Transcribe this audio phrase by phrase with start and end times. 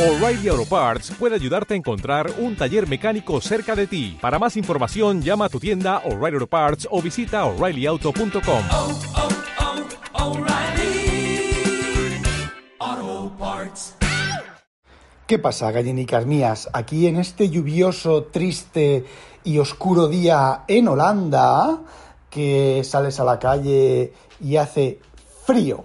[0.00, 4.16] O'Reilly Auto Parts puede ayudarte a encontrar un taller mecánico cerca de ti.
[4.18, 8.62] Para más información, llama a tu tienda O'Reilly Auto Parts o visita oreillyauto.com.
[8.72, 8.98] oh,
[12.80, 13.96] oh, Parts.
[15.26, 16.70] ¿Qué pasa, gallinicas mías?
[16.72, 19.04] Aquí en este lluvioso, triste
[19.44, 21.80] y oscuro día en Holanda,
[22.30, 24.98] que sales a la calle y hace
[25.44, 25.84] frío.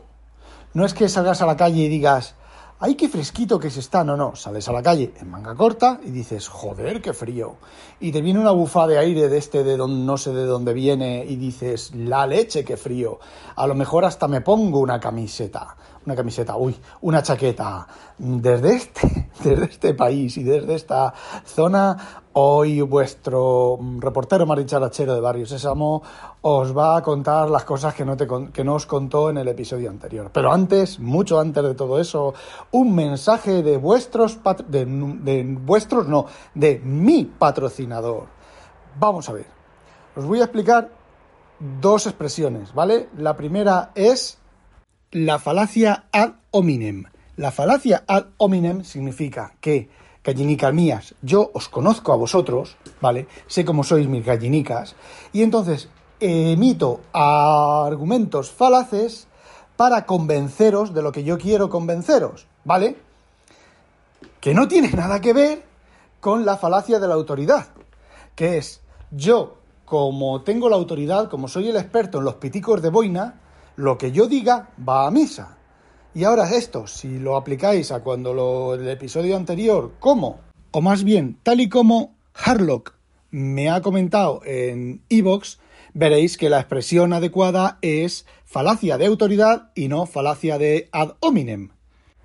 [0.73, 2.35] No es que salgas a la calle y digas,
[2.79, 4.03] ¡ay, qué fresquito que se está!
[4.03, 7.55] No, no, sales a la calle en manga corta y dices, ¡joder, qué frío!
[7.99, 11.25] Y te viene una bufada de aire de este de no sé de dónde viene
[11.25, 13.19] y dices, ¡la leche, qué frío!
[13.55, 17.87] A lo mejor hasta me pongo una camiseta una camiseta, uy, una chaqueta.
[18.17, 21.13] Desde este, desde este país y desde esta
[21.45, 26.01] zona, hoy vuestro reportero maricharachero de Barrio Sésamo
[26.41, 29.47] os va a contar las cosas que no, te, que no os contó en el
[29.47, 30.29] episodio anterior.
[30.31, 32.33] Pero antes, mucho antes de todo eso,
[32.71, 38.27] un mensaje de vuestros, de, de vuestros, no, de mi patrocinador.
[38.99, 39.47] Vamos a ver.
[40.15, 40.91] Os voy a explicar
[41.81, 43.09] dos expresiones, ¿vale?
[43.17, 44.37] La primera es
[45.15, 47.05] la falacia ad hominem.
[47.37, 49.87] La falacia ad hominem significa que,
[50.21, 53.25] gallinicas mías, yo os conozco a vosotros, ¿vale?
[53.47, 54.97] Sé cómo sois mis gallinicas,
[55.31, 55.87] y entonces
[56.19, 59.27] emito argumentos falaces
[59.77, 62.97] para convenceros de lo que yo quiero convenceros, ¿vale?
[64.41, 65.63] Que no tiene nada que ver
[66.19, 67.67] con la falacia de la autoridad,
[68.35, 68.81] que es
[69.11, 73.39] yo, como tengo la autoridad, como soy el experto en los piticos de boina,
[73.75, 75.57] lo que yo diga va a misa.
[76.13, 80.39] Y ahora esto, si lo aplicáis a cuando lo, el episodio anterior, ¿cómo?
[80.71, 82.95] O más bien, tal y como Harlock
[83.31, 85.59] me ha comentado en Evox,
[85.93, 91.71] veréis que la expresión adecuada es falacia de autoridad y no falacia de ad hominem.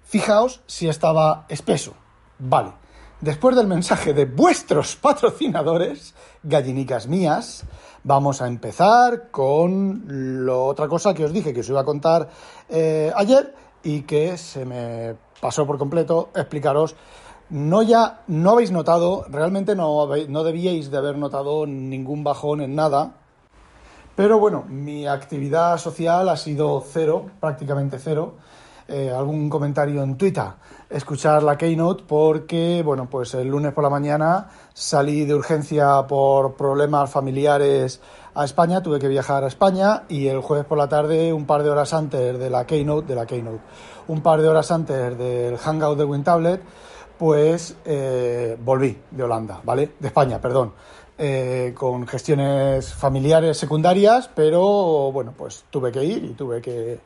[0.05, 1.95] Fijaos si estaba espeso.
[2.39, 2.73] Vale.
[3.21, 7.65] Después del mensaje de vuestros patrocinadores, gallinicas mías,
[8.03, 10.05] vamos a empezar con
[10.47, 12.31] lo otra cosa que os dije que os iba a contar
[12.71, 16.97] eh, ayer y que se me pasó por completo explicaros.
[17.51, 22.75] No ya, no habéis notado, realmente no, no debíais de haber notado ningún bajón en
[22.75, 23.17] nada,
[24.17, 28.37] pero bueno, mi actividad social ha sido cero, prácticamente cero.
[28.93, 30.49] Eh, algún comentario en Twitter,
[30.89, 36.57] escuchar la Keynote porque, bueno, pues el lunes por la mañana salí de urgencia por
[36.57, 38.01] problemas familiares
[38.35, 41.63] a España, tuve que viajar a España y el jueves por la tarde, un par
[41.63, 43.61] de horas antes de la Keynote, de la Keynote,
[44.09, 46.61] un par de horas antes del Hangout de WinTablet,
[47.17, 49.93] pues eh, volví de Holanda, ¿vale?
[50.01, 50.73] De España, perdón.
[51.17, 56.99] Eh, con gestiones familiares secundarias, pero bueno, pues tuve que ir y tuve que,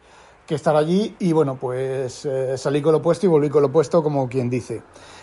[0.46, 3.72] que estar allí y bueno, pues eh, salí con lo puesto y volví con lo
[3.72, 4.82] puesto como quien dice.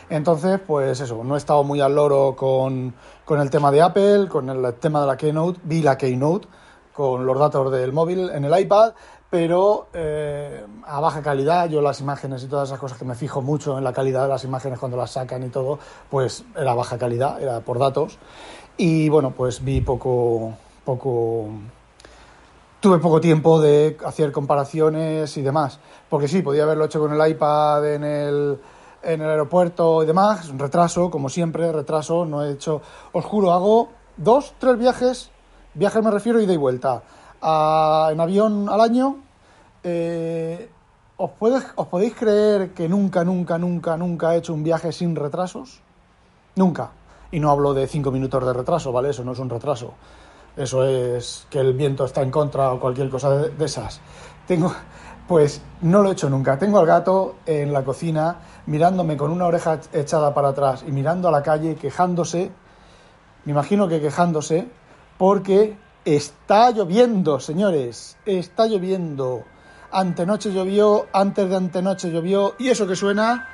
[0.10, 2.94] Entonces, pues eso, no he estado muy al loro con,
[3.24, 6.48] con el tema de Apple, con el tema de la Keynote, vi la Keynote
[6.94, 8.94] con los datos del móvil en el iPad,
[9.30, 13.42] pero eh, a baja calidad, yo las imágenes y todas esas cosas que me fijo
[13.42, 16.98] mucho en la calidad de las imágenes cuando las sacan y todo, pues era baja
[16.98, 18.18] calidad, era por datos.
[18.76, 20.54] Y bueno, pues vi poco,
[20.84, 21.48] poco,
[22.82, 25.80] tuve poco tiempo de hacer comparaciones y demás.
[26.10, 28.60] Porque sí, podía haberlo hecho con el iPad en el,
[29.04, 30.50] en el aeropuerto y demás.
[30.58, 32.26] Retraso, como siempre, retraso.
[32.26, 32.82] No he hecho.
[33.14, 35.30] Os juro, hago dos, tres viajes.
[35.76, 37.04] Viajes me refiero ida y vuelta.
[37.42, 39.18] A, en avión al año.
[39.84, 40.70] Eh,
[41.18, 45.16] ¿os, puede, ¿Os podéis creer que nunca, nunca, nunca, nunca he hecho un viaje sin
[45.16, 45.82] retrasos?
[46.56, 46.90] Nunca.
[47.32, 49.12] Y no hablo de cinco minutos de retraso, ¿vale?
[49.12, 49.94] Eso no es un retraso.
[50.56, 54.02] Eso es que el viento está en contra o cualquier cosa de, esas.
[54.48, 54.74] Tengo,
[55.28, 56.58] pues no lo he hecho nunca.
[56.58, 61.30] Tengo al gato en la cocina mirándome con una oreja echada para atrás y mirando
[61.30, 62.52] a la calle, quejándose.
[63.46, 64.68] Me imagino que quejándose
[65.18, 68.18] porque está lloviendo, señores.
[68.26, 69.44] Está lloviendo.
[69.92, 72.56] Antenoche llovió, antes de antenoche llovió.
[72.60, 73.48] ¿Y eso que suena?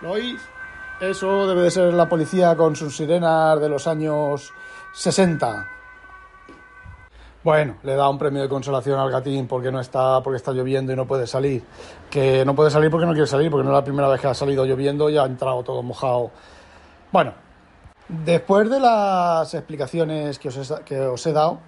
[0.00, 0.40] ¿Lo oís?
[1.00, 4.52] Eso debe de ser la policía con sus sirenas de los años
[4.92, 5.81] 60.
[7.44, 10.92] Bueno, le da un premio de consolación al gatín porque no está, porque está lloviendo
[10.92, 11.64] y no puede salir.
[12.08, 14.28] Que no puede salir porque no quiere salir, porque no es la primera vez que
[14.28, 16.30] ha salido lloviendo y ha entrado todo mojado.
[17.10, 17.34] Bueno,
[18.08, 21.58] después de las explicaciones que os he, que os he dado,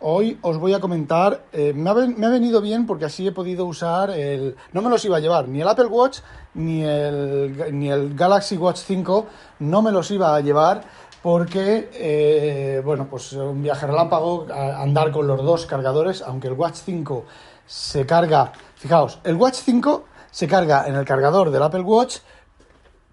[0.00, 1.42] hoy os voy a comentar.
[1.52, 4.56] Eh, me, ha, me, ha, venido bien porque así he podido usar el.
[4.72, 6.20] No me los iba a llevar, ni el Apple Watch
[6.54, 9.26] ni el, ni el Galaxy Watch 5,
[9.60, 10.82] no me los iba a llevar
[11.22, 16.76] porque, eh, bueno, pues un viaje relámpago, andar con los dos cargadores, aunque el Watch
[16.84, 17.24] 5
[17.66, 22.18] se carga, fijaos, el Watch 5 se carga en el cargador del Apple Watch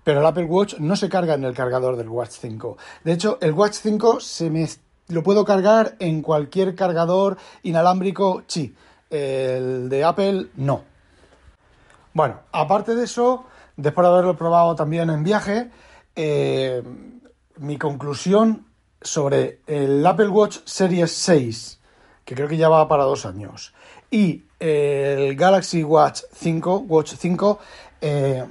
[0.08, 2.78] pero el Apple Watch no se carga en el cargador del Watch 5.
[3.04, 4.66] De hecho, el Watch 5 se me
[5.10, 8.74] lo puedo cargar en cualquier cargador inalámbrico, sí.
[9.10, 10.84] El de Apple, no.
[12.14, 15.72] Bueno, aparte de eso, después de haberlo probado también en viaje,
[16.16, 16.82] eh,
[17.60, 18.66] mi conclusión
[19.02, 21.80] sobre el Apple Watch Series 6,
[22.26, 23.74] que creo que ya va para dos años,
[24.10, 27.60] y el Galaxy Watch 5, Watch 5,
[28.02, 28.46] eh,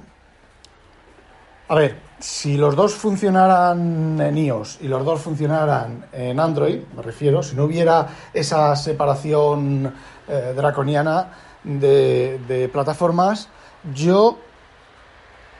[1.69, 7.01] a ver, si los dos funcionaran en iOS y los dos funcionaran en Android, me
[7.01, 9.93] refiero, si no hubiera esa separación
[10.27, 11.33] eh, draconiana
[11.63, 13.49] de, de plataformas,
[13.93, 14.37] yo,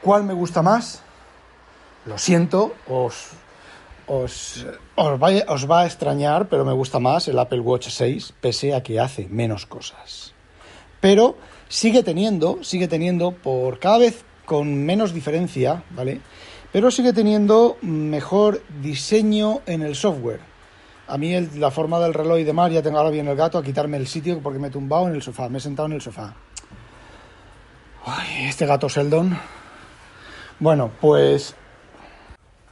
[0.01, 1.03] ¿cuál me gusta más?
[2.07, 3.31] Lo siento, os,
[4.07, 4.65] os,
[4.95, 9.01] os, va, a extrañar, pero me gusta más el Apple Watch 6, pese a que
[9.01, 10.33] hace menos cosas.
[11.01, 11.35] Pero
[11.67, 16.21] sigue teniendo, sigue teniendo, por cada vez con menos diferencia, ¿vale?
[16.71, 20.39] Pero sigue teniendo mejor diseño en el software.
[21.07, 23.63] A mí la forma del reloj y demás, ya tengo ahora bien el gato a
[23.63, 26.01] quitarme el sitio porque me he tumbado en el sofá, me he sentado en el
[26.01, 26.33] sofá.
[28.05, 29.37] Ay, este gato Sheldon.
[30.59, 31.53] Bueno, pues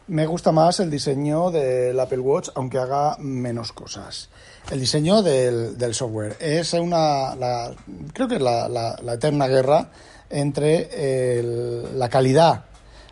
[0.08, 4.30] me gusta más el diseño del Apple Watch, aunque haga menos cosas.
[4.72, 7.74] El diseño del, del software es una, la-
[8.14, 9.90] creo que es la, la- la eterna guerra
[10.30, 12.66] entre el- la calidad,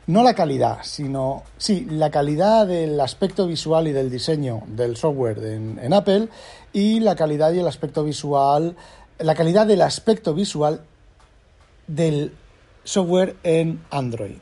[0.08, 5.40] no la calidad, sino, sí, la calidad del aspecto visual y del diseño del software
[5.46, 6.28] en, en Apple
[6.74, 8.76] y la calidad y el aspecto visual,
[9.20, 10.82] la calidad del aspecto visual
[11.88, 12.34] del
[12.84, 14.36] software en Android.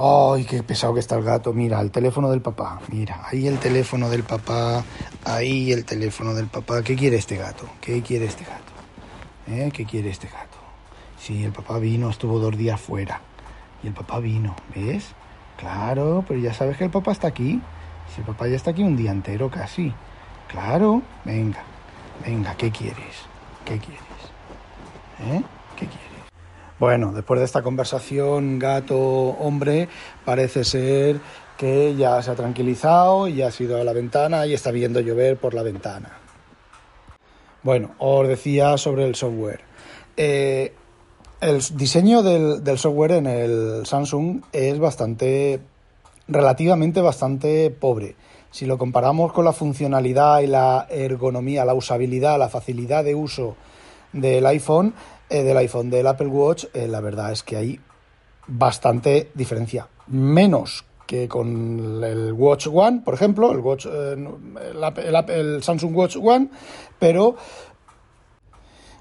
[0.00, 1.52] Ay, qué pesado que está el gato.
[1.52, 2.80] Mira, el teléfono del papá.
[2.88, 4.84] Mira, ahí el teléfono del papá.
[5.24, 6.82] Ahí el teléfono del papá.
[6.82, 7.68] ¿Qué quiere este gato?
[7.80, 8.72] ¿Qué quiere este gato?
[9.48, 9.70] ¿Eh?
[9.72, 10.56] ¿Qué quiere este gato?
[11.18, 13.20] Sí, el papá vino, estuvo dos días fuera.
[13.82, 15.06] Y el papá vino, ¿ves?
[15.56, 17.60] Claro, pero ya sabes que el papá está aquí.
[18.14, 19.92] Si el papá ya está aquí un día entero casi.
[20.46, 21.64] Claro, venga,
[22.24, 23.26] venga, ¿qué quieres?
[23.64, 24.02] ¿Qué quieres?
[25.20, 25.42] ¿Eh?
[25.76, 26.07] ¿Qué quieres?
[26.78, 29.88] Bueno, después de esta conversación gato-hombre,
[30.24, 31.18] parece ser
[31.56, 35.00] que ya se ha tranquilizado y ya ha ido a la ventana y está viendo
[35.00, 36.18] llover por la ventana.
[37.64, 39.60] Bueno, os decía sobre el software.
[40.16, 40.72] Eh,
[41.40, 45.60] el diseño del, del software en el Samsung es bastante,
[46.28, 48.14] relativamente bastante pobre.
[48.52, 53.56] Si lo comparamos con la funcionalidad y la ergonomía, la usabilidad, la facilidad de uso
[54.12, 54.94] del iPhone,
[55.30, 57.80] eh, del iPhone, del Apple Watch, eh, la verdad es que hay
[58.46, 59.88] bastante diferencia.
[60.06, 64.12] Menos que con el Watch One, por ejemplo, el, Watch, eh,
[64.70, 66.48] el, Apple- el Samsung Watch One,
[66.98, 67.36] pero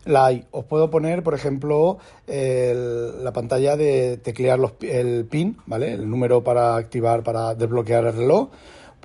[0.05, 0.45] la hay.
[0.51, 1.97] Os puedo poner, por ejemplo,
[2.27, 5.93] el- la pantalla de teclear los, el PIN, ¿vale?
[5.93, 8.49] El número para activar, para desbloquear el reloj.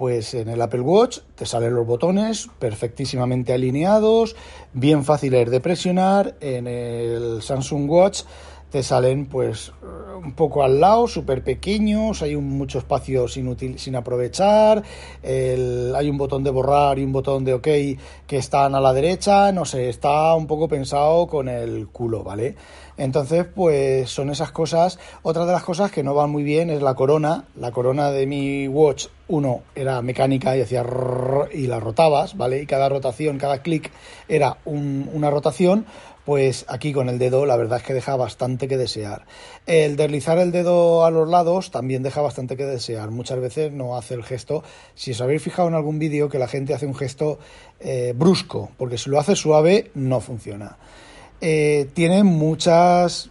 [0.03, 4.35] Pues en el Apple Watch te salen los botones perfectísimamente alineados,
[4.73, 6.35] bien fáciles de presionar.
[6.41, 8.23] En el Samsung Watch
[8.71, 9.73] te salen pues
[10.25, 14.83] un poco al lado, súper pequeños, hay un, mucho espacio sin, sin aprovechar,
[15.23, 17.69] el- hay un botón de borrar y un botón de OK
[18.27, 22.57] que están a la derecha, no sé, está un poco pensado con el culo, ¿vale?
[22.97, 24.99] Entonces, pues son esas cosas.
[25.23, 27.45] Otra de las cosas que no van muy bien es la corona.
[27.57, 30.85] La corona de mi Watch 1 era mecánica y hacía
[31.53, 32.63] y la rotabas, ¿vale?
[32.63, 33.91] Y cada rotación, cada clic
[34.29, 35.87] era un- una rotación.
[36.25, 39.25] Pues aquí con el dedo la verdad es que deja bastante que desear.
[39.67, 43.11] El deslizar el dedo a los lados también deja bastante que desear.
[43.11, 44.63] Muchas veces no hace el gesto.
[44.95, 47.41] Si os habéis fijado en algún vídeo que la gente hace un gesto
[47.81, 50.77] eh, brusco, porque si lo hace suave no funciona.
[51.45, 53.31] Eh, tiene muchas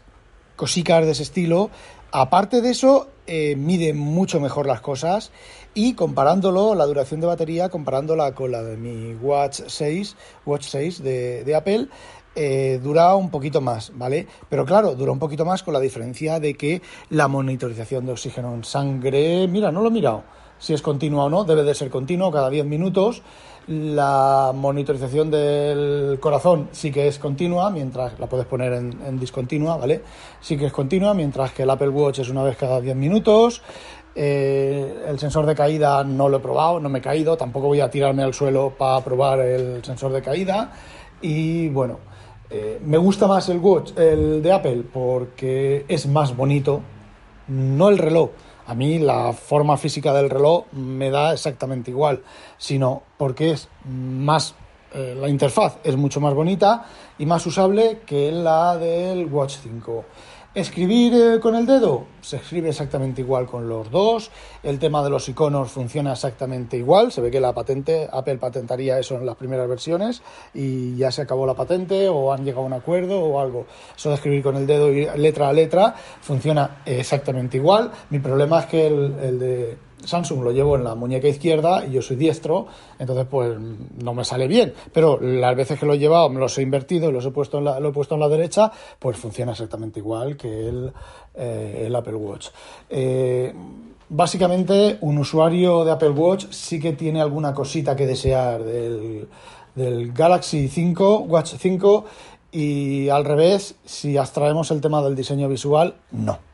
[0.58, 1.70] cositas de ese estilo.
[2.12, 5.32] Aparte de eso, eh, mide mucho mejor las cosas
[5.74, 11.02] y comparándolo, la duración de batería, comparándola con la de mi Watch 6, Watch 6
[11.02, 11.88] de, Apple,
[12.36, 14.28] eh, dura un poquito más, ¿vale?
[14.50, 18.54] Pero claro, dura un poquito más con la diferencia de que la monitorización de oxígeno
[18.54, 20.24] en sangre, mira, no lo he mirado,
[20.60, 23.24] si es continua o no, debe de ser continuo cada 10 minutos.
[23.68, 30.02] La monitorización del corazón sí que es continua, mientras la puedes poner en, discontinua, ¿vale?
[30.42, 33.62] Sí que es continua, mientras que el Apple Watch es una vez cada 10 minutos.
[34.16, 37.82] Eh, el sensor de caída no lo he probado, no me he caído, tampoco voy
[37.82, 40.72] a tirarme al suelo para probar el sensor de caída.
[41.22, 42.00] Y bueno,
[42.50, 46.82] eh, me gusta más el Watch, el de Apple, porque es más bonito,
[47.48, 48.32] no el reloj.
[48.68, 52.24] A mí la forma física del reloj me da exactamente igual,
[52.58, 54.56] sino porque es más
[54.94, 56.86] eh, la interfaz es mucho más bonita
[57.18, 60.06] y más usable que la del Watch 5.
[60.54, 64.32] Escribir eh, con el dedo se escribe exactamente igual con los dos.
[64.64, 67.14] El tema de los iconos funciona exactamente igual.
[67.14, 70.22] Se ve que la patente, Apple patentaría eso en las primeras versiones
[70.54, 73.66] y ya se acabó la patente o han llegado a un acuerdo o algo.
[73.96, 77.90] Eso de escribir con el dedo y letra a letra funciona exactamente igual.
[78.10, 81.92] Mi problema es que el, el de Samsung lo llevo en la muñeca izquierda y
[81.92, 82.68] yo soy diestro,
[83.00, 83.58] entonces pues
[84.04, 84.74] no me sale bien.
[84.94, 87.60] Pero las veces que lo he llevado me los he invertido y los he puesto
[87.60, 90.92] en la, lo he puesto en la derecha, pues funciona exactamente igual que el,
[91.36, 92.48] eh, Apple Watch.
[92.90, 93.54] Eh,
[94.10, 99.28] básicamente, un usuario de Apple Watch sí que tiene alguna cosita que desear del,
[99.76, 102.06] del Galaxy 5, Watch 5,
[102.52, 106.51] y al revés, si abstraemos el tema del diseño visual, no.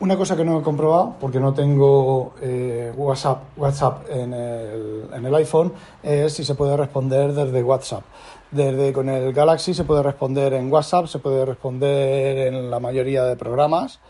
[0.00, 5.24] Una cosa que no he comprobado, porque no tengo eh, WhatsApp, WhatsApp en, el, en
[5.24, 5.72] el iPhone,
[6.02, 8.02] es si se puede responder desde WhatsApp.
[8.50, 13.24] Desde con el Galaxy se puede responder en WhatsApp, se puede responder en la mayoría
[13.24, 14.00] de programas.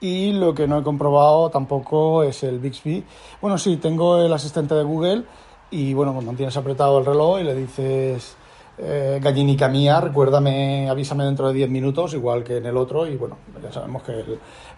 [0.00, 3.04] Y lo que no he comprobado tampoco es el Bixby.
[3.40, 5.24] Bueno, sí, tengo el asistente de Google
[5.70, 8.36] y bueno, cuando tienes apretado el reloj y le dices
[8.76, 13.16] eh, gallinica mía, recuérdame, avísame dentro de 10 minutos, igual que en el otro, y
[13.16, 14.24] bueno, ya sabemos que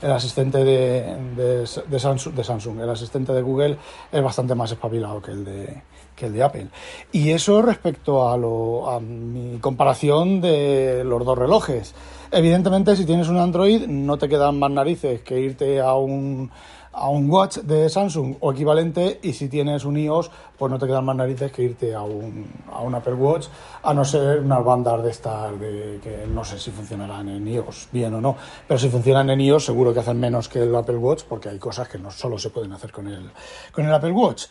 [0.03, 3.79] el, asistente de, Samsung, de, Samsung, el asistente de Google
[4.13, 5.83] es bastante más espabilado que el de,
[6.15, 6.69] que el de Apple.
[7.13, 11.95] Y eso respecto a, lo, a mi comparación de los dos relojes.
[12.31, 16.51] Evidentemente, si tienes un Android, no te quedan más narices que irte a un
[16.99, 20.87] a un watch de Samsung o equivalente y si tienes un iOS pues no te
[20.87, 23.49] quedan más narices que irte a un, a un Apple Watch
[23.83, 27.89] a no ser unas bandas de estas de, que no sé si funcionarán en iOS
[27.93, 28.35] bien o no
[28.67, 31.59] pero si funcionan en iOS seguro que hacen menos que el Apple Watch porque hay
[31.59, 33.31] cosas que no solo se pueden hacer con el,
[33.73, 34.47] con el Apple Watch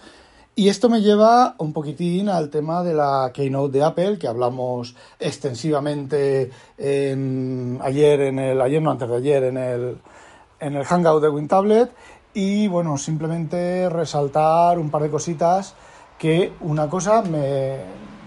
[0.58, 4.96] y esto me lleva un poquitín al tema de la keynote de Apple, que hablamos
[5.20, 9.98] extensivamente en, ayer, en el, ayer no antes de ayer, en el,
[10.62, 11.92] en el Hangout de WinTablet.
[12.36, 15.74] Y bueno, simplemente resaltar un par de cositas
[16.20, 17.78] que una cosa me...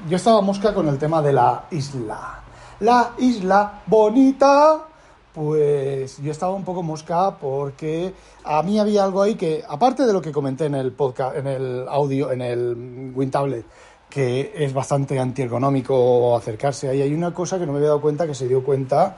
[0.09, 2.41] Yo estaba mosca con el tema de la isla.
[2.81, 4.87] La isla bonita.
[5.35, 10.12] Pues yo estaba un poco mosca porque a mí había algo ahí que, aparte de
[10.15, 13.67] lo que comenté en el podcast, en el audio, en el WinTablet,
[14.09, 18.27] que es bastante antiergonómico acercarse ahí, hay una cosa que no me había dado cuenta,
[18.27, 19.17] que se dio cuenta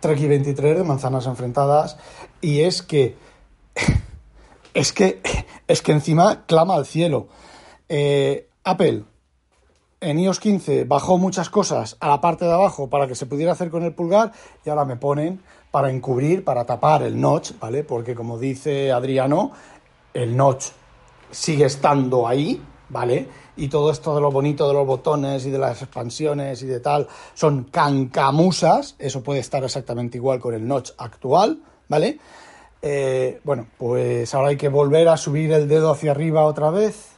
[0.00, 1.96] Treki 23 de Manzanas Enfrentadas,
[2.40, 3.16] y es que
[4.74, 5.20] es que,
[5.66, 7.28] es que encima clama al cielo.
[7.88, 9.04] Eh, Apple
[10.00, 13.52] en iOS 15 bajó muchas cosas a la parte de abajo para que se pudiera
[13.52, 14.32] hacer con el pulgar
[14.64, 15.40] y ahora me ponen
[15.70, 17.82] para encubrir, para tapar el notch, ¿vale?
[17.82, 19.52] Porque como dice Adriano,
[20.12, 20.66] el notch
[21.30, 23.28] sigue estando ahí, ¿vale?
[23.56, 26.80] Y todo esto de lo bonito de los botones y de las expansiones y de
[26.80, 32.18] tal son cancamusas, eso puede estar exactamente igual con el notch actual, ¿vale?
[32.82, 37.15] Eh, bueno, pues ahora hay que volver a subir el dedo hacia arriba otra vez.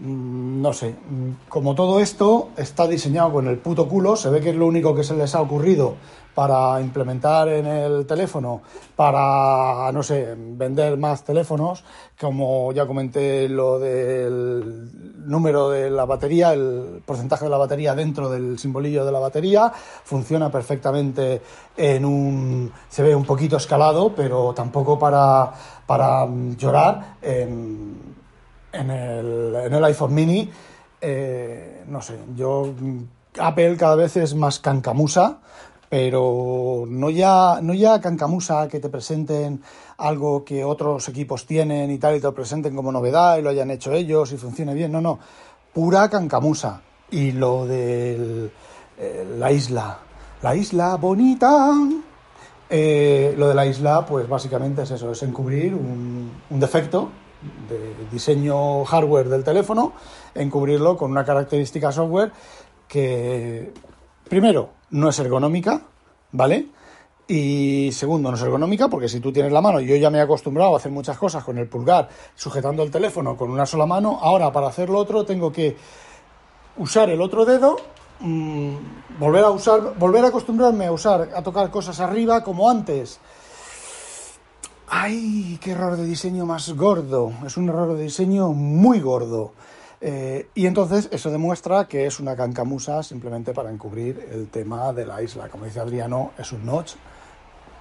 [0.00, 4.40] Mm, no sé, mm, como todo esto está diseñado con el puto culo, se ve
[4.40, 5.96] que es lo único que se les ha ocurrido
[6.36, 8.62] para implementar en el teléfono,
[8.94, 11.82] para, no sé, vender más teléfonos,
[12.20, 18.30] como ya comenté lo del número de la batería, el porcentaje de la batería dentro
[18.30, 19.72] del simbolillo de la batería,
[20.04, 21.42] funciona perfectamente
[21.76, 25.52] en un, se ve un poquito escalado, pero tampoco para,
[25.86, 26.24] para
[26.56, 27.16] llorar
[28.72, 30.50] en, el, en el iPhone mini,
[31.00, 32.72] eh, no sé, yo,
[33.38, 35.38] Apple cada vez es más cancamusa,
[35.88, 39.62] pero no ya, no ya cancamusa que te presenten
[39.96, 43.50] algo que otros equipos tienen y tal, y te lo presenten como novedad y lo
[43.50, 44.92] hayan hecho ellos y funcione bien.
[44.92, 45.18] No, no,
[45.72, 46.82] pura cancamusa.
[47.10, 48.50] Y lo de
[48.98, 49.98] eh, la isla,
[50.42, 51.72] la isla bonita.
[52.68, 57.08] Eh, lo de la isla, pues básicamente es eso, es encubrir un, un defecto
[57.68, 59.92] de diseño hardware del teléfono,
[60.34, 62.32] encubrirlo con una característica software
[62.86, 63.72] que,
[64.28, 65.82] primero, no es ergonómica,
[66.32, 66.68] ¿vale?
[67.26, 70.22] Y segundo, no es ergonómica porque si tú tienes la mano, yo ya me he
[70.22, 74.18] acostumbrado a hacer muchas cosas con el pulgar sujetando el teléfono con una sola mano,
[74.22, 75.76] ahora para hacer lo otro tengo que
[76.78, 77.76] usar el otro dedo,
[78.20, 78.74] mmm,
[79.18, 83.20] volver a usar, volver a acostumbrarme a usar, a tocar cosas arriba como antes.
[84.90, 87.30] ¡Ay, qué error de diseño más gordo!
[87.44, 89.52] Es un error de diseño muy gordo.
[90.00, 95.04] Eh, y entonces eso demuestra que es una cancamusa simplemente para encubrir el tema de
[95.04, 95.50] la isla.
[95.50, 96.94] Como dice Adriano, es un notch,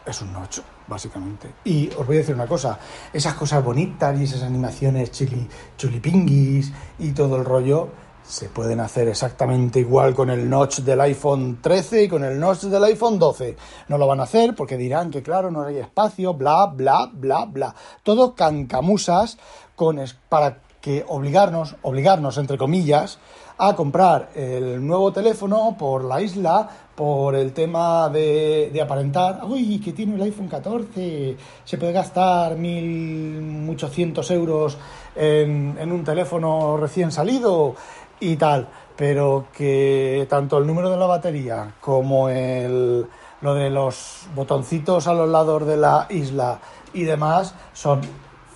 [0.06, 1.50] es un notch, básicamente.
[1.64, 2.78] Y os voy a decir una cosa,
[3.14, 5.48] esas cosas bonitas y esas animaciones chili,
[5.78, 7.88] chulipinguis y todo el rollo,
[8.28, 12.64] se pueden hacer exactamente igual con el notch del iPhone 13 y con el notch
[12.64, 13.56] del iPhone 12.
[13.88, 17.46] No lo van a hacer porque dirán que claro, no hay espacio, bla, bla, bla,
[17.46, 17.74] bla.
[18.04, 19.38] Todo cancamusas
[19.76, 23.20] con para que obligarnos, obligarnos entre comillas,
[23.58, 29.80] a comprar el nuevo teléfono por la isla, por el tema de, de aparentar, uy,
[29.80, 34.78] que tiene el iPhone 14, se puede gastar 1.800 euros
[35.16, 37.76] en, en un teléfono recién salido
[38.20, 43.06] y tal, pero que tanto el número de la batería como el,
[43.42, 46.60] lo de los botoncitos a los lados de la isla
[46.94, 48.02] y demás son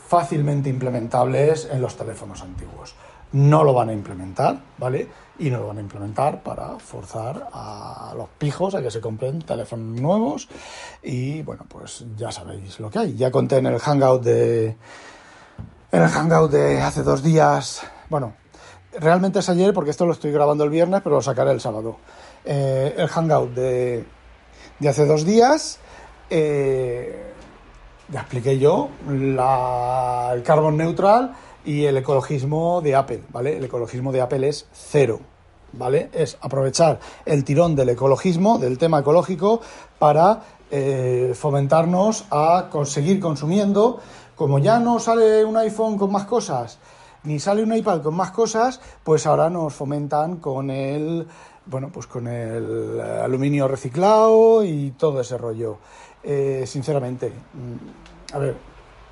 [0.08, 2.96] fácilmente implementables en los teléfonos antiguos.
[3.34, 5.08] No lo van a implementar, ¿vale?
[5.40, 9.42] Y no lo van a implementar para forzar a los pijos a que se compren
[9.42, 10.50] teléfonos nuevos.
[11.02, 13.16] Y bueno, pues ya sabéis lo que hay.
[13.16, 14.76] Ya conté en el Hangout de.
[15.94, 17.82] En el Hangout de hace dos días.
[18.10, 18.34] Bueno,
[19.00, 21.98] realmente es ayer porque esto lo estoy grabando el viernes, pero lo sacaré el sábado.
[22.46, 24.06] Eh, el hangout de,
[24.80, 25.80] de, hace dos días.
[26.30, 27.32] Eh,
[28.10, 31.34] ya expliqué yo la, el carbon neutral
[31.64, 33.58] y el ecologismo de Apple, ¿vale?
[33.58, 35.20] El ecologismo de Apple es cero,
[35.74, 36.10] ¿vale?
[36.14, 39.62] Es aprovechar el tirón del ecologismo, del tema ecológico,
[40.00, 44.00] para eh, fomentarnos a seguir consumiendo.
[44.36, 46.80] Como ya no sale un iPhone con más cosas,
[47.24, 51.28] ni sale un iPad con más cosas, pues ahora nos fomentan con el
[51.66, 55.78] bueno, pues con el aluminio reciclado y todo ese rollo.
[56.24, 58.56] Eh, sinceramente, mm, a ver,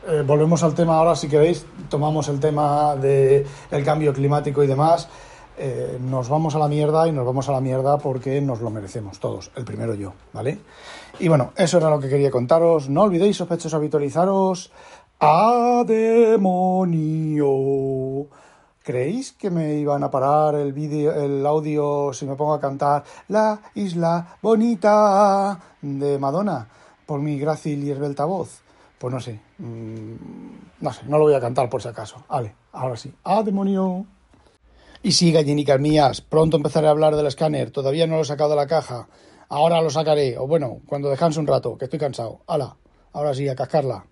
[0.07, 4.67] eh, volvemos al tema ahora, si queréis, tomamos el tema del el cambio climático y
[4.67, 5.07] demás.
[5.57, 8.69] Eh, nos vamos a la mierda y nos vamos a la mierda porque nos lo
[8.69, 10.59] merecemos todos, el primero yo, ¿vale?
[11.19, 12.89] Y bueno, eso era lo que quería contaros.
[12.89, 14.71] No olvidéis, sospechosos, habitualizaros
[15.21, 17.49] ¡A demonio!
[18.81, 23.03] ¿Creéis que me iban a parar el vídeo, el audio si me pongo a cantar
[23.27, 26.69] La isla bonita de Madonna
[27.05, 28.61] por mi grácil y esbelta voz?
[28.97, 30.13] Pues no sé, mm,
[30.79, 32.23] no sé, no lo voy a cantar por si acaso.
[32.29, 33.13] Vale, ahora sí.
[33.25, 34.05] ¡A demonio!
[35.03, 37.71] Y sí, gallinicas mías, pronto empezaré a hablar del escáner.
[37.71, 39.10] Todavía no lo he sacado de la caja.
[39.49, 40.38] Ahora lo sacaré.
[40.38, 42.39] O bueno, cuando descanse un rato, que estoy cansado.
[42.47, 42.77] ¡Hala!
[43.12, 44.05] Ahora sí, a cascarla.